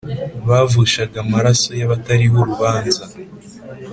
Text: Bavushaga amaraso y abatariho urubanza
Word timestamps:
Bavushaga 0.47 1.17
amaraso 1.25 1.69
y 1.79 1.81
abatariho 1.87 2.35
urubanza 2.43 3.03